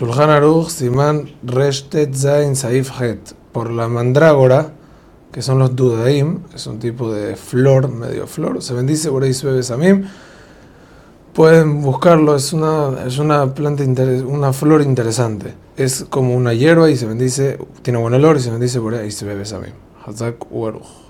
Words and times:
Shulchan 0.00 0.30
Aruch, 0.30 0.70
Siman 0.70 1.28
Reshtet 1.44 2.14
Zain 2.14 2.56
Saif 2.56 2.90
Het. 2.98 3.34
Por 3.52 3.70
la 3.70 3.86
mandrágora, 3.86 4.72
que 5.30 5.42
son 5.42 5.58
los 5.58 5.76
Dudaim, 5.76 6.38
es 6.54 6.66
un 6.66 6.78
tipo 6.78 7.12
de 7.12 7.36
flor, 7.36 7.90
medio 7.90 8.26
flor, 8.26 8.62
se 8.62 8.72
bendice 8.72 9.10
por 9.10 9.24
ahí 9.24 9.34
Samim. 9.34 10.06
Pueden 11.34 11.82
buscarlo, 11.82 12.34
es 12.34 12.54
una, 12.54 13.04
es 13.06 13.18
una 13.18 13.52
planta, 13.52 13.84
una 14.24 14.54
flor 14.54 14.80
interesante. 14.80 15.52
Es 15.76 16.06
como 16.08 16.34
una 16.34 16.54
hierba 16.54 16.88
y 16.88 16.96
se 16.96 17.04
bendice, 17.04 17.58
tiene 17.82 17.98
buen 17.98 18.14
olor 18.14 18.38
y 18.38 18.40
se 18.40 18.50
bendice 18.50 18.80
por 18.80 18.94
ahí 18.94 19.10
Samim. 19.10 19.74
Hazak 20.06 20.50
Ueruch. 20.50 21.09